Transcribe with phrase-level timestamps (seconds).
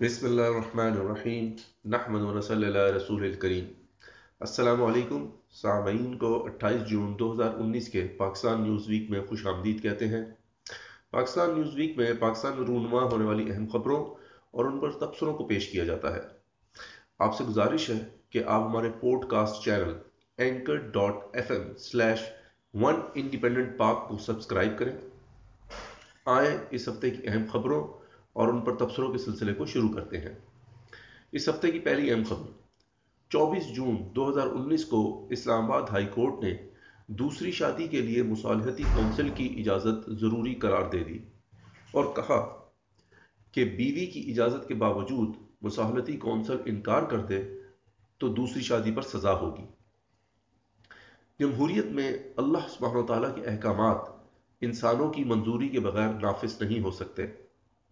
[0.00, 1.52] بسم اللہ الرحمن الرحیم۔
[1.84, 3.64] نحمد و صلی اللہ رسول الکریم۔
[4.40, 9.46] السلام علیکم۔ سامعین کو اٹھائیس جون دو ہزار انیس کے پاکستان نیوز ویک میں خوش
[9.46, 10.24] آمدید کہتے ہیں۔
[11.10, 14.04] پاکستان نیوز ویک میں پاکستان میں رونما ہونے والی اہم خبروں
[14.50, 16.20] اور ان پر تبصروں کو پیش کیا جاتا ہے۔
[17.18, 18.90] آپ سے گزارش ہے کہ آپ ہمارے
[19.30, 19.92] podcast channel
[20.38, 22.20] anchor dot F M slash
[22.74, 24.96] one independent Pak کو سبسکرائب کریں۔
[26.26, 28.03] آئیں اس ہفتے کی اہم خبروں
[28.34, 30.34] اور ان پر تبصروں کے سلسلے کو شروع کرتے ہیں۔
[31.32, 32.50] اس ہفتے کی پہلی اہم خبر،
[33.30, 36.56] چوبیس جون دو ہزار انیس کو اسلام آباد ہائی کورٹ نے
[37.06, 41.18] دوسری شادی کے لیے مصالحتی کونسل کی اجازت ضروری قرار دے دی
[41.90, 42.70] اور کہا
[43.52, 45.28] کہ بیوی کی اجازت کے باوجود
[45.62, 47.42] مصالحتی کونسل انکار کر دے
[48.18, 49.66] تو دوسری شادی پر سزا ہوگی۔
[51.38, 53.98] جمہوریت میں اللہ سبحانہ و تعالیٰ کے احکامات
[54.60, 57.26] انسانوں کی منظوری کے بغیر نافذ نہیں ہو سکتے۔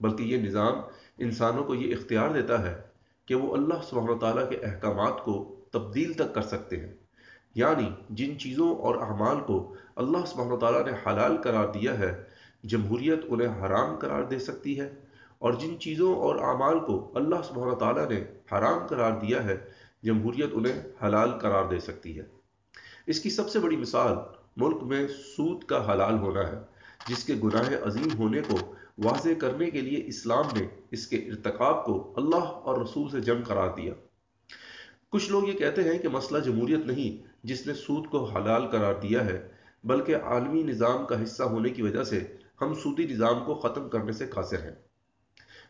[0.02, 0.74] بلکہ یہ نظام
[1.18, 2.80] انسانوں کو یہ اختیار دیتا ہے
[3.26, 6.92] کہ وہ اللہ سبحانہ تعالیٰ کے احکامات کو تبدیل تک کر سکتے ہیں۔
[7.54, 12.24] یعنی جن چیزوں اور اعمال کو اللہ سبحانہ تعالیٰ نے حلال قرار دیا ہے،
[12.64, 14.92] جمہوریت انہیں حرام قرار دے سکتی ہے۔
[15.38, 19.56] اور جن چیزوں اور اعمال کو اللہ سبحانہ تعالیٰ نے حرام قرار دیا ہے،
[20.02, 22.24] جمہوریت انہیں حلال قرار دے سکتی ہے۔
[23.06, 24.16] اس کی سب سے بڑی مثال
[24.56, 26.58] ملک میں سود کا حلال ہونا ہے،
[27.08, 31.84] جس کے گناہ عظیم ہونے کو واضح کرنے کے لیے اسلام نے اس کے ارتقاب
[31.84, 33.94] کو اللہ اور رسول سے جنگ قرار دیا۔
[35.08, 38.94] کچھ لوگ یہ کہتے ہیں کہ مسئلہ جمہوریت نہیں جس نے سود کو حلال قرار
[38.94, 39.48] دیا ہے،
[39.84, 44.12] بلکہ عالمی نظام کا حصہ ہونے کی وجہ سے ہم سودی نظام کو ختم کرنے
[44.12, 44.74] سے قاصر ہیں۔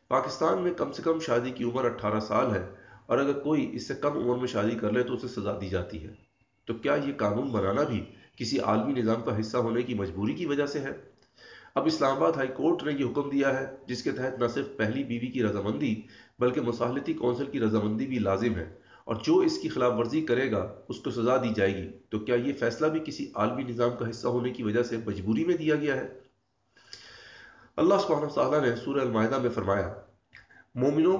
[0.08, 2.74] پاکستان میں کم سے کم شادی کی عمر اٹھارہ سال ہے
[3.06, 5.68] اور اگر کوئی اس سے کم عمر میں شادی کر لے تو اسے سزا دی
[5.68, 6.14] جاتی ہے۔
[6.64, 8.04] تو کیا یہ قانون بنانا بھی
[8.36, 11.11] کسی عالمی نظام کا حصہ ہونے کی مجبوری کی وجہ سے ہے؟
[11.74, 14.68] اب اسلام آباد ہائی کورٹ نے یہ حکم دیا ہے، جس کے تحت نہ صرف
[14.76, 16.02] پہلی بیوی کی رضامندی،
[16.38, 20.50] بلکہ مصالحتی کونسل کی رضامندی بھی لازم ہے۔ اور جو اس کی خلاف ورزی کرے
[20.50, 23.90] گا، اس کو سزا دی جائے گی۔ تو کیا یہ فیصلہ بھی کسی عالمی نظام
[23.98, 26.18] کا حصہ ہونے کی وجہ سے مجبوری میں دیا گیا ہے؟
[27.76, 29.94] اللہ سبحانہ تعالیٰ نے سورہ المائدہ میں فرمایا،
[30.74, 31.18] مومنوں،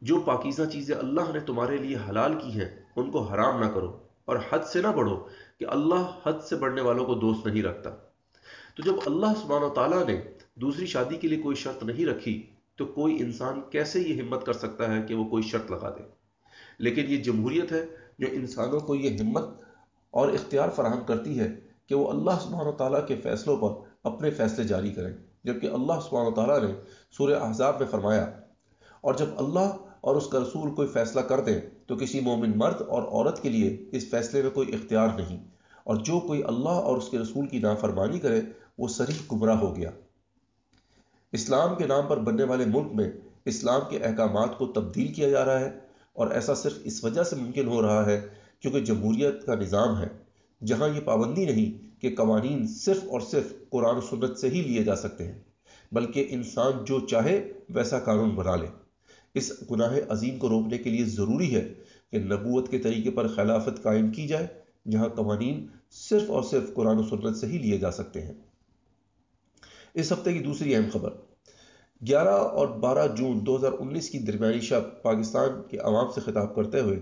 [0.00, 3.98] جو پاکیزہ چیزیں اللہ نے تمہارے لیے حلال کی ہیں، ان کو حرام نہ کرو۔
[4.24, 5.28] اور حد سے نہ بڑھو
[5.58, 7.90] کہ اللہ حد سے بڑھنے والوں کو دوست نہیں رکھتا۔
[8.76, 10.20] تو جب اللہ سبحانہ و تعالیٰ نے
[10.54, 14.52] دوسری شادی کے لیے کوئی شرط نہیں رکھی، تو کوئی انسان کیسے یہ ہمت کر
[14.52, 16.02] سکتا ہے کہ وہ کوئی شرط لگا دے؟
[16.78, 17.84] لیکن یہ جمہوریت ہے
[18.18, 19.44] جو انسانوں کو یہ ہمت
[20.10, 21.48] اور اختیار فراہم کرتی ہے
[21.86, 25.12] کہ وہ اللہ سبحانہ و تعالیٰ کے فیصلوں پر اپنے فیصلے جاری کریں۔
[25.44, 26.74] جبکہ اللہ سبحانہ و تعالیٰ نے
[27.10, 28.30] سورہ احزاب میں فرمایا،
[29.00, 32.82] اور جب اللہ اور اس کا رسول کوئی فیصلہ کر دیں، تو کسی مومن مرد
[32.82, 35.44] اور عورت کے لیے اس فیصلے میں کوئی اختیار نہیں۔
[35.84, 38.40] اور جو کوئی اللہ اور اس کے رسول کی نافرمانی کرے
[38.78, 39.90] وہ سریح گمراہ ہو گیا۔
[41.32, 43.10] اسلام کے نام پر بننے والے ملک میں
[43.44, 45.70] اسلام کے احکامات کو تبدیل کیا جا رہا ہے
[46.12, 48.20] اور ایسا صرف اس وجہ سے ممکن ہو رہا ہے
[48.60, 50.08] کیونکہ جمہوریت کا نظام ہے،
[50.64, 54.84] جہاں یہ پابندی نہیں کہ قوانین صرف اور صرف قرآن و سنت سے ہی لیے
[54.84, 55.38] جا سکتے ہیں،
[55.92, 58.66] بلکہ انسان جو چاہے ویسا قانون بنا لے۔
[59.34, 61.74] اس گناہ عظیم کو روکنے کے لیے ضروری ہے
[62.12, 64.46] کہ نبوت کے طریقے پر خلافت قائم کی جائے،
[64.90, 68.34] جہاں قوانین صرف اور صرف قرآن و سنت سے ہی لیے جا سکتے ہیں۔
[69.96, 71.10] اس ہفتے کی دوسری اہم خبر۔
[72.06, 76.54] گیارہ اور بارہ جون دو ہزار انیس کی درمیانی شب پاکستان کے عوام سے خطاب
[76.54, 77.00] کرتے ہوئے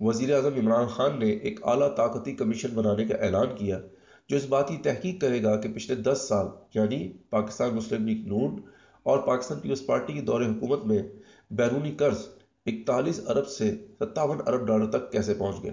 [0.00, 3.80] وزیر اعظم عمران خان نے ایک اعلیٰ طاقتی کمیشن بنانے کا اعلان کیا،
[4.28, 8.26] جو اس بات کی تحقیق کرے گا کہ پچھلے دس سال یعنی پاکستان مسلم لیگ
[8.26, 8.60] نون
[9.02, 11.02] اور پاکستان پیپلز پارٹی کے دور حکومت میں
[11.50, 12.26] بیرونی قرض
[12.66, 15.72] اکتالیس ارب سے ستاون ارب ڈالر تک کیسے پہنچ گیا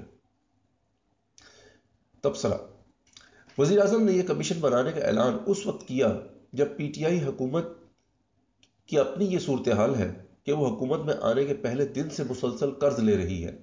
[2.22, 2.58] تبصرہ۔
[3.58, 6.08] وزیر اعظم نے یہ کمیشن بنانے کا اعلان اس وقت کیا
[6.56, 7.66] جب پی ٹی آئی حکومت
[8.86, 12.72] کی اپنی یہ صورتحال ہے کہ وہ حکومت میں آنے کے پہلے دن سے مسلسل
[12.72, 13.58] قرض لے رہی ہے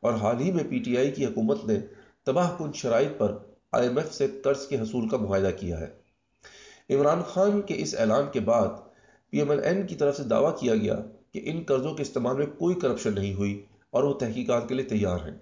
[0.00, 1.78] اور حال ہی میں پی ٹی آئی کی حکومت نے
[2.26, 3.38] تباہ کن شرائط پر
[3.72, 5.86] آئی ایم ایف سے قرض کے حصول کا معاہدہ کیا ہے۔
[6.94, 8.68] عمران خان کے اس اعلان کے بعد
[9.30, 10.94] پی ایم ایل این کی طرف سے دعویٰ کیا گیا
[11.32, 14.84] کہ ان قرضوں کے استعمال میں کوئی کرپشن نہیں ہوئی اور وہ تحقیقات کے لیے
[14.84, 15.38] تیار ہیں۔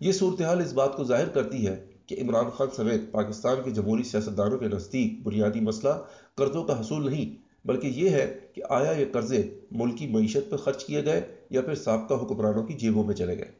[0.00, 4.02] یہ صورتحال اس بات کو ظاہر کرتی ہے کہ عمران خان سمیت پاکستان کے جمہوری
[4.02, 5.92] سیاستدانوں کے نزدیک بنیادی مسئلہ
[6.34, 10.84] قرضوں کا حصول نہیں، بلکہ یہ ہے کہ آیا یہ قرضے ملکی معیشت پر خرچ
[10.84, 13.50] کیے گئے یا پھر سابقہ حکمرانوں کی جیبوں میں چلے گئے۔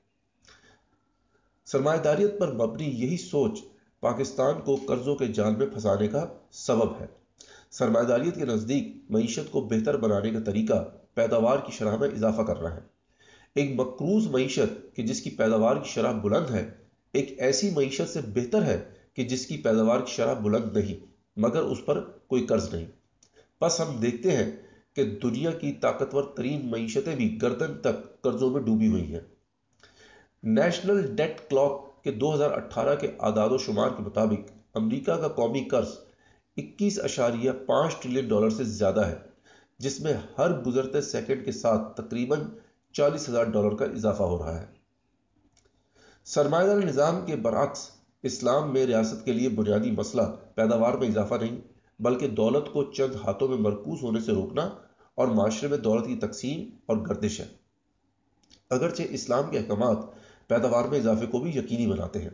[1.66, 3.60] سرمایہ داریت پر مبنی یہی سوچ
[4.00, 7.06] پاکستان کو قرضوں کے جال میں پھنسانے کا سبب ہے۔
[7.70, 12.42] سرمایہ داریت کے نزدیک معیشت کو بہتر بنانے کا طریقہ پیداوار کی شرح میں اضافہ
[12.42, 12.80] کرنا ہے۔
[13.54, 16.83] ایک مقروض معیشت کہ جس کی پیداوار کی شرح بلند ہے
[17.14, 18.84] ایک ایسی معیشت سے بہتر ہے
[19.14, 21.06] کہ جس کی پیداوار کی شرح بلند نہیں،
[21.36, 22.86] مگر اس پر کوئی قرض نہیں۔
[23.60, 24.50] بس ہم دیکھتے ہیں
[24.96, 29.20] کہ دنیا کی طاقتور ترین معیشتیں بھی گردن تک قرضوں میں ڈوبی ہوئی ہیں۔
[30.42, 35.28] نیشنل ڈیٹ کلاک کے دو ہزار اٹھارہ کے اعداد و شمار کے مطابق امریکہ کا
[35.28, 35.88] قومی قرض
[36.56, 39.16] اکیس اشاریہ پانچ ٹریلین ڈالر سے زیادہ ہے،
[39.78, 42.40] جس میں ہر گزرتے سیکنڈ کے ساتھ تقریباً
[42.92, 44.73] چالیس ہزار ڈالر کا اضافہ ہو رہا ہے۔
[46.26, 47.90] سرمایہ داری نظام کے برعکس
[48.22, 50.22] اسلام میں ریاست کے لیے بنیادی مسئلہ
[50.54, 51.56] پیداوار میں اضافہ نہیں،
[52.00, 54.62] بلکہ دولت کو چند ہاتھوں میں مرکوز ہونے سے روکنا
[55.14, 57.44] اور معاشرے میں دولت کی تقسیم اور گردش ہے۔
[58.70, 59.98] اگرچہ اسلام کے احکامات
[60.48, 62.30] پیداوار میں اضافے کو بھی یقینی بناتے ہیں،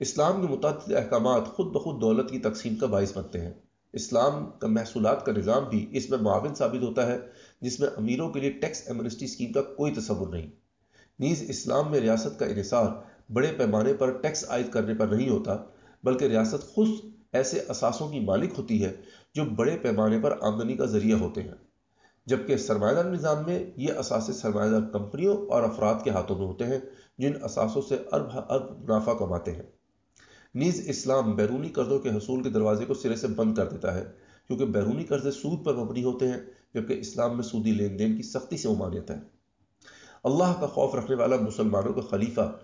[0.00, 3.52] اسلام کے متعدد احکامات خود بخود دولت کی تقسیم کا باعث بنتے ہیں۔
[3.92, 7.18] اسلام کا محصولات کا نظام بھی اس میں معاون ثابت ہوتا ہے،
[7.60, 10.46] جس میں امیروں کے لیے ٹیکس ایمنسٹی اسکیم کا کوئی تصور نہیں۔
[11.18, 12.86] نیز اسلام میں ریاست کا انحصار
[13.32, 15.56] بڑے پیمانے پر ٹیکس عائد کرنے پر نہیں ہوتا،
[16.02, 16.88] بلکہ ریاست خود
[17.32, 18.92] ایسے اثاثوں کی مالک ہوتی ہے
[19.34, 21.54] جو بڑے پیمانے پر آمدنی کا ذریعہ ہوتے ہیں۔
[22.26, 26.46] جبکہ سرمایہ دار نظام میں یہ اثاثے سرمایہ دار کمپنیوں اور افراد کے ہاتھوں میں
[26.46, 26.78] ہوتے ہیں،
[27.18, 29.62] جن اثاثوں سے ارب ارب منافع کماتے ہیں۔
[30.54, 34.04] نیز اسلام بیرونی قرضوں کے حصول کے دروازے کو سرے سے بند کر دیتا ہے،
[34.46, 36.40] کیونکہ بیرونی قرضے سود پر مبنی ہوتے ہیں،
[36.74, 39.16] جبکہ اسلام میں سودی لین دین کی سختی سے ممانعت ہے۔
[40.24, 42.56] اللہ کا خوف رکھنے والا مسلمانوں کا خلیفہ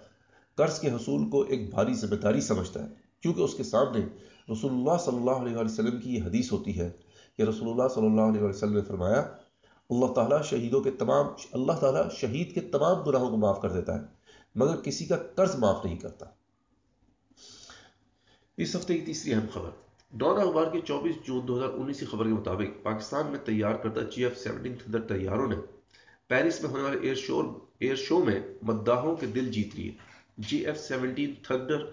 [0.54, 2.88] قرض کے حصول کو ایک بھاری ذمہ داری سمجھتا ہے۔
[3.20, 4.00] کیونکہ اس کے سامنے
[4.52, 6.90] رسول اللہ صلی اللہ علیہ وسلم کی یہ حدیث ہوتی ہے
[7.36, 9.20] کہ رسول اللہ صلی اللہ علیہ وسلم نے فرمایا،
[9.90, 13.94] اللہ تعالیٰ شہیدوں کے تمام، اللہ تعالیٰ شہید کے تمام گناہوں کو معاف کر دیتا
[13.94, 14.04] ہے،
[14.54, 16.26] مگر کسی کا قرض معاف نہیں کرتا۔
[18.56, 19.70] اس ہفتے کی تیسری اہم خبر
[20.12, 23.74] ڈون اخبار کے چوبیس جون دو ہزار انیس کی خبر کے مطابق پاکستان میں تیار
[23.74, 25.56] کردہ جی ایف سیونٹین تھنڈر طیاروں نے
[26.26, 27.40] پیرس میں ہونے والے ایئر شو
[27.78, 30.09] ایئر شو میں مداحوں کے دل جیت لیے۔
[30.48, 31.84] جی ایف سیونٹین تھنڈر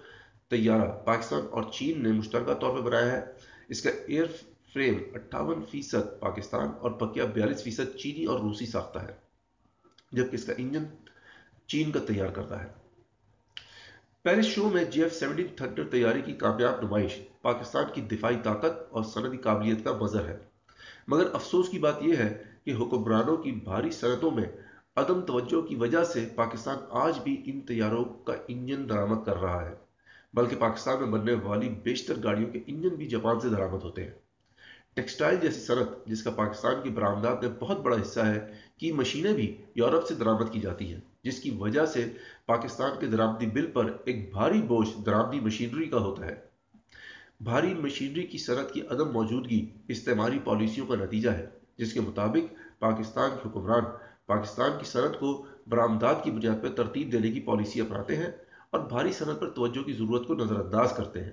[0.49, 3.21] طیارہ پاکستان اور چین نے مشترکہ طور پر بنایا ہے۔
[3.69, 4.25] اس کا ایئر
[4.73, 9.13] فریم اٹھاون فیصد پاکستان اور بقیہ بیالیس فیصد چینی اور روسی ساختہ ہے،
[10.11, 10.83] جبکہ اس کا انجن
[11.67, 12.67] چین کا تیار کرتا ہے۔
[14.21, 18.91] پیرس شو میں جی ایف سیونٹین تھنڈر تیاری کی کامیاب نمائش پاکستان کی دفاعی طاقت
[18.91, 20.37] اور صنعتی قابلیت کا مظہر ہے۔
[21.07, 24.45] مگر افسوس کی بات یہ ہے کہ حکمرانوں کی بھاری صنعتوں میں
[24.97, 29.69] عدم توجہ کی وجہ سے پاکستان آج بھی ان طیاروں کا انجن درامت کر رہا
[29.69, 29.75] ہے،
[30.33, 34.11] بلکہ پاکستان میں بننے والی بیشتر گاڑیوں کے انجن بھی جاپان سے درامت ہوتے ہیں۔
[34.93, 39.33] ٹیکسٹائل جیسی صنعت، جس کا پاکستان کی برآمدات میں بہت بڑا حصہ ہے، کی مشینیں
[39.33, 42.09] بھی یورپ سے درامت کی جاتی ہیں، جس کی وجہ سے
[42.45, 46.35] پاکستان کے درامدی بل پر ایک بھاری بوجھ درامدی مشینری کا ہوتا ہے۔
[47.41, 51.45] بھاری مشینری کی صنعت کی عدم موجودگی، استعماری پالیسیوں کا نتیجہ ہے،
[51.77, 53.83] جس کے مطابق پاکستان کے حکمران
[54.27, 58.31] پاکستان کی صنعت کو برآمدات کی بنیاد پر ترتیب دینے کی پالیسی اپناتے ہیں
[58.69, 61.31] اور بھاری صنعت پر توجہ کی ضرورت کو نظر انداز کرتے ہیں،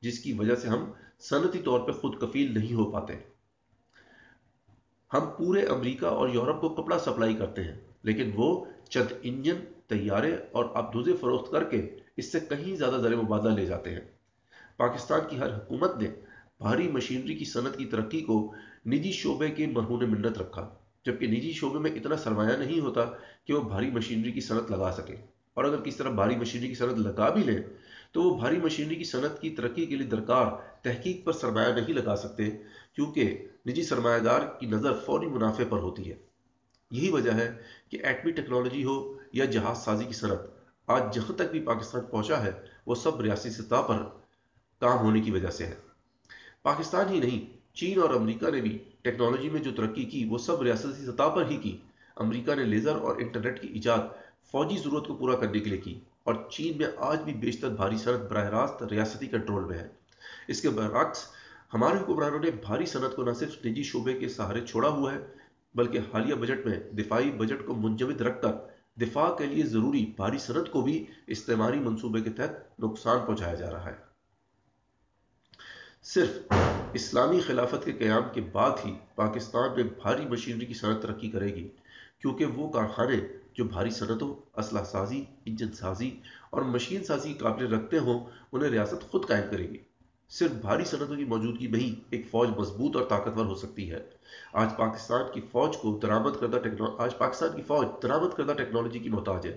[0.00, 0.90] جس کی وجہ سے ہم
[1.20, 3.12] صنعتی طور پر خود کفیل نہیں ہو پاتے۔
[5.12, 9.56] ہم پورے امریکہ اور یورپ کو کپڑا سپلائی کرتے ہیں، لیکن وہ چند انجن،
[9.86, 14.00] طیارے اور ابدوزے فروخت کر کے اس سے کہیں زیادہ زر مبادلہ لے جاتے ہیں۔
[14.76, 16.08] پاکستان کی ہر حکومت نے
[16.58, 18.54] بھاری مشینری کی صنعت کی ترقی کو
[18.86, 20.74] نجی شعبے کے مرہون منت رکھا۔
[21.06, 23.04] جبکہ نجی شعبے میں اتنا سرمایہ نہیں ہوتا
[23.44, 25.16] کہ وہ بھاری مشینری کی صنعت لگا سکے۔
[25.54, 27.58] اور اگر کس طرح بھاری مشینری کی صنعت لگا بھی لیں
[28.12, 30.46] تو وہ بھاری مشینری کی صنعت کی ترقی کے لیے درکار
[30.82, 32.50] تحقیق پر سرمایہ نہیں لگا سکتے،
[32.92, 36.16] کیونکہ نجی سرمایہ دار کی نظر فوری منافع پر ہوتی ہے۔
[36.90, 40.38] یہی وجہ ہے کہ ایٹمی ٹیکنالوجی ہو یا جہاز سازی کی صنعت،
[40.86, 42.50] آج جہاں تک بھی پاکستان پہنچا ہے،
[42.86, 44.04] وہ سب ریاستی سطح پر
[44.80, 45.74] کام ہونے کی وجہ سے ہے۔
[46.62, 50.62] پاکستان ہی نہیں چین اور امریکہ نے بھی ٹیکنالوجی میں جو ترقی کی، وہ سب
[50.62, 51.76] ریاستی سطح پر ہی کی۔
[52.16, 53.98] امریکہ نے لیزر اور انٹرنیٹ کی ایجاد
[54.52, 57.96] فوجی ضرورت کو پورا کرنے کے لیے کی اور چین میں آج بھی بیشتر بھاری
[57.96, 59.88] صنعت براہ راست ریاستی کنٹرول میں ہے۔
[60.48, 61.26] اس کے برعکس،
[61.74, 65.18] ہمارے حکمرانوں نے بھاری صنعت کو نہ صرف نجی شعبے کے سہارے چھوڑا ہوا ہے،
[65.74, 68.52] بلکہ حالیہ بجٹ میں دفاعی بجٹ کو منجمد رکھ کر
[69.00, 73.70] دفاع کے لیے ضروری بھاری صنعت کو بھی استعماری منصوبے کے تحت نقصان پہنچایا جا
[73.70, 74.05] رہا ہے۔
[76.06, 76.52] صرف
[76.92, 81.54] اسلامی خلافت کے قیام کے بعد ہی پاکستان میں بھاری مشینری کی صنعت ترقی کرے
[81.54, 81.68] گی،
[82.18, 83.16] کیونکہ وہ کارخانے
[83.54, 86.10] جو بھاری صنعتوں، اسلحہ سازی، انجن سازی
[86.50, 89.78] اور مشین سازی کی قابل رکھتے ہوں، انہیں ریاست خود قائم کرے گی
[90.30, 94.00] صرف بھاری صنعتوں کی موجودگی میں ہی ایک فوج مضبوط اور طاقتور ہو سکتی ہے۔
[94.52, 96.56] آج پاکستان کی فوج کو درامد کردہ
[96.98, 99.56] آج پاکستان کی فوج درامد کردہ ٹیکنالوجی کی محتاج ہے۔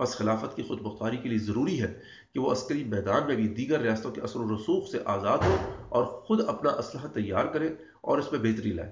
[0.00, 1.92] بس خلافت کی خود مختاری کے لیے ضروری ہے
[2.32, 5.56] کہ وہ عسکری میدان میں بھی دیگر ریاستوں کے اثر و رسوخ سے آزاد ہو
[5.88, 7.68] اور خود اپنا اسلحہ تیار کرے
[8.00, 8.90] اور اس میں بہتری لائے۔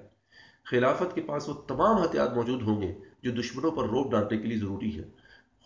[0.65, 4.47] خلافت کے پاس وہ تمام ہتھیار موجود ہوں گے جو دشمنوں پر روپ ڈالنے کے
[4.47, 5.03] لیے ضروری ہے۔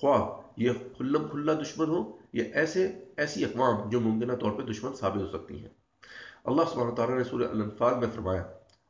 [0.01, 0.21] خواہ
[0.57, 2.01] یہ کھلم کھلا دشمن ہو
[2.33, 5.69] یا ایسے، ایسی اقوام جو ممکنہ طور پہ دشمن ثابت ہو سکتی ہیں۔
[6.45, 8.41] اللہ سبحانہ تعالیٰ نے سورہ الانفال میں فرمایا،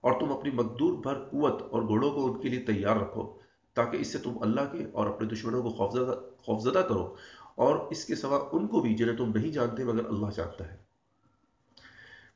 [0.03, 3.42] اور تم اپنی مقدور بھر قوت اور گھوڑوں کو ان کے لیے تیار رکھو۔
[3.73, 7.15] تاکہ اس سے تم اللہ کے اور اپنے دشمنوں کو خوفزدہ خوفزدہ کرو
[7.55, 10.77] اور اس کے سوا ان کو بھی جنہیں تم نہیں جانتے مگر اللہ جانتا ہے۔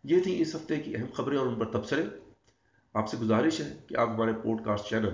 [0.03, 2.03] یہ تھی اس ہفتے کی اہم خبریں اور ان پر تبصرے۔
[2.93, 4.33] آپ سے گزارش ہے کہ آپ ہمارے
[4.65, 5.09] podcast channel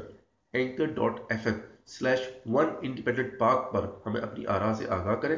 [0.53, 5.38] anchor dot F M slash one independent Pak پر ہمیں اپنی آراہ سے آگاہ کریں۔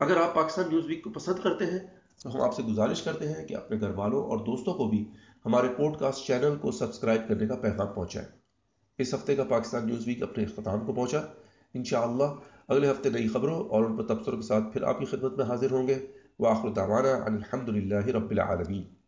[0.00, 1.78] اگر آپ پاکستان نیوز ویک کو پسند کرتے ہیں
[2.22, 5.10] تو ہم آپ سے گزارش کرتے ہیں کہ اپنے گھر والوں اور دوستوں کو بھی
[5.46, 8.43] ہمارے پوڈ کاسٹ چینل کو سبسکرائب کرنے کا پیغام پہنچائیں۔
[8.98, 11.20] اس ہفتے کا پاکستان نیوز ویک اپنے اختتام کو پہنچا۔
[11.74, 12.24] انشاءاللہ،
[12.68, 15.44] اگلے ہفتے نئی خبروں اور ان پر تبصروں کے ساتھ پھر آپ کی خدمت میں
[15.44, 16.06] حاضر ہوں گے۔
[16.38, 19.03] وآخر دعوانا الحمد للہ رب العالمین۔